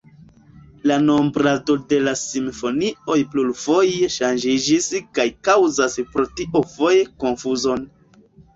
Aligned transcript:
La 0.91 0.95
nombrado 1.01 1.75
de 1.91 1.99
la 2.05 2.13
simfonioj 2.21 3.19
plurfoje 3.35 4.09
ŝanĝiĝis 4.15 4.89
kaj 5.21 5.29
kaŭzas 5.51 6.01
pro 6.17 6.27
tio 6.41 6.67
foje 6.75 7.07
konfuzon. 7.27 7.89